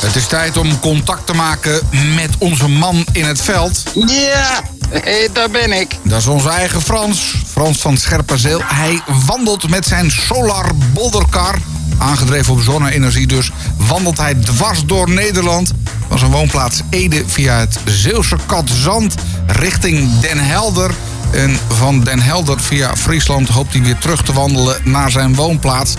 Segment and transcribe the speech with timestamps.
[0.00, 1.80] Het is tijd om contact te maken
[2.14, 3.82] met onze man in het veld.
[4.06, 5.98] Ja, hé, daar ben ik.
[6.02, 8.60] Dat is onze eigen Frans, Frans van Scherpenzeel.
[8.64, 11.58] Hij wandelt met zijn Solar Bolderkar,
[11.98, 15.72] aangedreven op zonne-energie dus, wandelt hij dwars door Nederland
[16.08, 19.14] van zijn woonplaats Ede via het Zeeuwse Katzand
[19.46, 20.90] richting Den Helder.
[21.30, 25.94] En van Den Helder via Friesland hoopt hij weer terug te wandelen naar zijn woonplaats.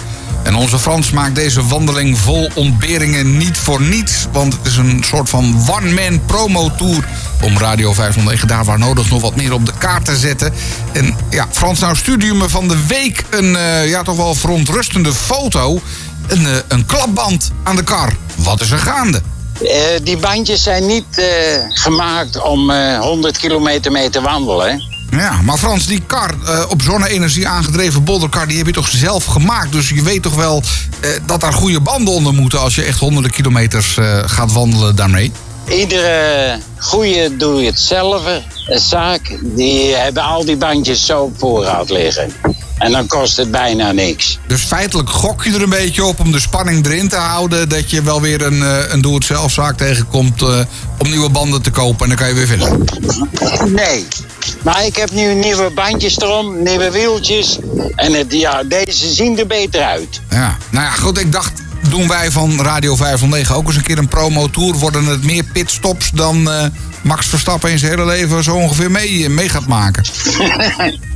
[0.50, 4.27] En onze Frans maakt deze wandeling vol ontberingen niet voor niets.
[4.32, 7.07] Want het is een soort van one-man promo-tour
[7.43, 10.54] om Radio 509 daar waar nodig nog wat meer op de kaart te zetten.
[10.92, 15.14] En ja, Frans, nou je me van de week een eh, ja, toch wel verontrustende
[15.14, 15.79] foto.
[16.28, 18.15] Een, eh, een klapband aan de kar.
[18.36, 19.21] Wat is er gaande?
[19.61, 21.21] Eh, die bandjes zijn niet
[21.70, 24.84] gemaakt om eh, 100 kilometer mee te wandelen.
[25.11, 28.47] Ja, maar Frans, die kar eh, op zonne-energie aangedreven bolderkar...
[28.47, 29.71] die heb je toch zelf gemaakt?
[29.71, 30.63] Dus je weet toch wel
[31.00, 32.59] eh, dat daar goede banden onder moeten...
[32.59, 35.31] als je echt honderden kilometers eh, gaat wandelen daarmee?
[35.67, 38.22] Iedere goede doe je het zelf.
[38.67, 42.31] Een zaak, die hebben al die bandjes zo op voorraad liggen.
[42.78, 44.39] En dan kost het bijna niks.
[44.47, 47.69] Dus feitelijk gok je er een beetje op om de spanning erin te houden...
[47.69, 48.62] dat je wel weer een,
[48.94, 50.59] een doe-het-zelf-zaak tegenkomt eh,
[50.97, 52.02] om nieuwe banden te kopen...
[52.02, 52.78] en dan kan je weer verder.
[53.69, 54.08] Nee.
[54.64, 57.58] Maar ik heb nu nieuwe bandjes erom, nieuwe wieltjes.
[57.96, 60.22] En het, ja, deze zien er beter uit.
[60.30, 61.52] Ja, nou ja, goed, ik dacht...
[61.90, 64.76] Doen wij van Radio 509 ook eens een keer een promo-tour?
[64.76, 66.66] Worden het meer pitstops dan eh,
[67.02, 70.04] Max Verstappen in zijn hele leven zo ongeveer mee, mee gaat maken?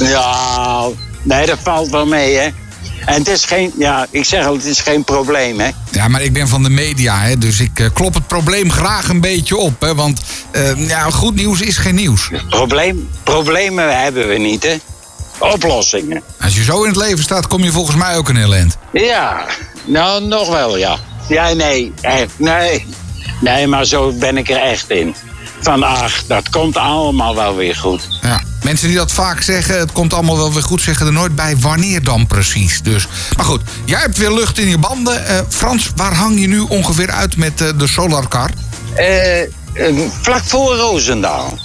[0.00, 0.88] Ja,
[1.22, 2.48] nee, dat valt wel mee, hè.
[3.04, 5.70] En het is geen, ja, ik zeg al, het is geen probleem, hè.
[6.00, 9.08] Ja, maar ik ben van de media, hè, dus ik eh, klop het probleem graag
[9.08, 9.80] een beetje op.
[9.80, 10.20] Hè, want
[10.50, 12.30] eh, ja, goed nieuws is geen nieuws.
[12.48, 14.76] Probleem, problemen hebben we niet, hè.
[15.38, 16.22] Oplossingen.
[16.40, 18.76] Als je zo in het leven staat, kom je volgens mij ook een heel eind.
[18.92, 19.46] Ja,
[19.84, 20.98] nou, nog wel, ja.
[21.28, 22.86] Ja, nee, echt, nee.
[23.40, 25.14] Nee, maar zo ben ik er echt in.
[25.60, 28.08] Van, ach, dat komt allemaal wel weer goed.
[28.22, 28.42] Ja.
[28.70, 31.56] Mensen die dat vaak zeggen, het komt allemaal wel weer goed, zeggen er nooit bij
[31.56, 32.82] wanneer dan precies.
[32.82, 33.06] Dus.
[33.36, 35.26] Maar goed, jij hebt weer lucht in je banden.
[35.26, 38.50] Eh, Frans, waar hang je nu ongeveer uit met eh, de Solarcar?
[38.94, 41.58] Eh, vlak voor Roosendaal.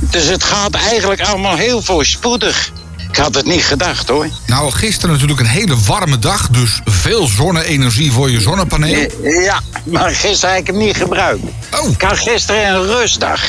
[0.00, 2.72] Dus het gaat eigenlijk allemaal heel voorspoedig.
[3.10, 4.28] Ik had het niet gedacht, hoor.
[4.46, 9.10] Nou, gisteren natuurlijk een hele warme dag, dus veel zonne-energie voor je zonnepaneel.
[9.22, 11.42] Ja, maar gisteren heb ik hem niet gebruikt.
[11.80, 11.90] Oh.
[11.90, 13.42] Ik had gisteren een rustdag.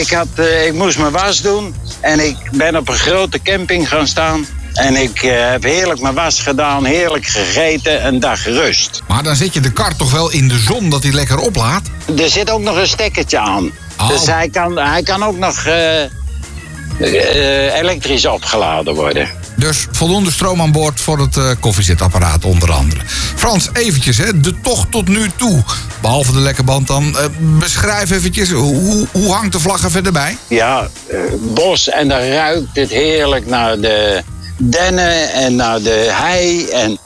[0.00, 0.28] Ik, had,
[0.66, 4.46] ik moest mijn was doen en ik ben op een grote camping gaan staan.
[4.74, 9.02] En ik eh, heb heerlijk mijn was gedaan, heerlijk gegeten, een dag rust.
[9.08, 11.88] Maar dan zet je de kar toch wel in de zon dat hij lekker oplaadt?
[12.18, 13.70] Er zit ook nog een stekkertje aan.
[13.98, 14.08] Oh.
[14.08, 19.28] Dus hij kan, hij kan ook nog eh, eh, elektrisch opgeladen worden.
[19.56, 23.00] Dus voldoende stroom aan boord voor het koffiezetapparaat onder andere.
[23.34, 25.62] Frans, eventjes, hè, de tocht tot nu toe.
[26.00, 27.18] Behalve de lekke band dan.
[27.18, 30.36] eh, beschrijf eventjes, hoe, hoe hangt de vlag er verder bij?
[30.48, 34.22] Ja, eh, bos en dan ruikt het heerlijk naar de
[34.56, 36.66] dennen en naar de hei.
[36.68, 36.98] En,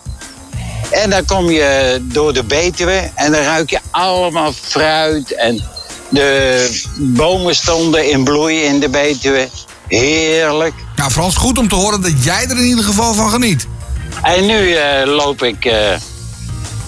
[0.91, 5.35] en dan kom je door de Betuwe en dan ruik je allemaal fruit.
[5.35, 5.63] En
[6.09, 9.49] de bomen stonden in bloei in de Betuwe.
[9.89, 10.75] Heerlijk.
[10.97, 13.67] Nou, Frans, goed om te horen dat jij er in ieder geval van geniet.
[14.23, 15.65] En nu eh, loop ik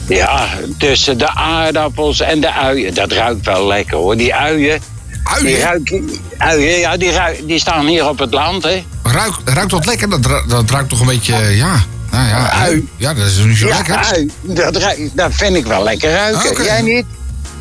[0.09, 2.95] ja, tussen de aardappels en de uien.
[2.95, 4.17] Dat ruikt wel lekker hoor.
[4.17, 6.01] Die uien, die, Uien, ruik,
[6.39, 8.63] uien ja, die, ruik- die staan hier op het land.
[8.63, 8.85] Hè.
[9.03, 10.09] ruikt, ruikt wat lekker.
[10.11, 11.85] Dat, dat ruikt toch een beetje, ja...
[12.11, 12.89] Nou ja, ui.
[12.97, 13.95] Ja, dat is niet zo Ja, lekker.
[13.97, 16.65] ui, dat, ruik- dat vind ik wel lekker ruiken.
[16.65, 17.05] Jij niet?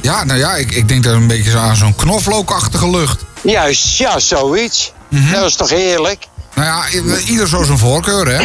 [0.02, 3.24] Ja, nou ja, ik, ik denk dat een beetje aan zo'n knoflookachtige lucht.
[3.42, 4.94] Juist, ja, zoiets.
[5.10, 5.32] Mhm.
[5.32, 6.28] Dat is toch heerlijk?
[6.56, 8.44] Nou ja, ieder zo zijn voorkeur, hè?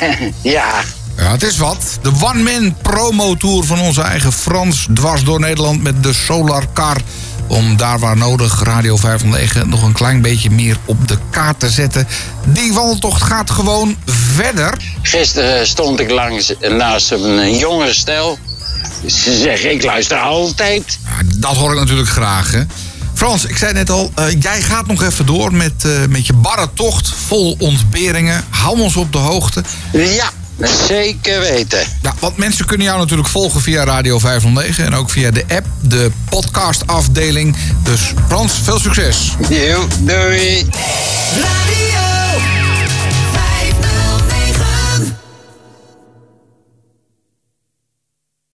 [0.56, 0.70] Ja,
[1.26, 1.98] Ja, het is wat.
[2.02, 6.96] De one-man promo-tour van onze eigen Frans dwars door Nederland met de Solar Car.
[7.46, 11.70] Om daar waar nodig Radio 509 nog een klein beetje meer op de kaart te
[11.70, 12.08] zetten.
[12.44, 13.96] Die wandeltocht gaat gewoon
[14.34, 14.74] verder.
[15.02, 18.38] gisteren stond ik langs, naast een jongere stel.
[19.06, 20.98] Ze zeggen, ik luister altijd.
[21.04, 22.62] Ja, dat hoor ik natuurlijk graag, hè.
[23.14, 26.32] Frans, ik zei net al, eh, jij gaat nog even door met, eh, met je
[26.32, 28.44] barre tocht vol ontberingen.
[28.50, 29.62] Hou ons op de hoogte.
[29.92, 30.30] Ja,
[30.88, 31.78] zeker weten.
[32.02, 35.66] Ja, want mensen kunnen jou natuurlijk volgen via Radio 509 en ook via de app,
[35.80, 37.56] de podcastafdeling.
[37.82, 39.32] Dus Frans, veel succes.
[40.00, 40.66] Doei.
[41.42, 41.65] Radio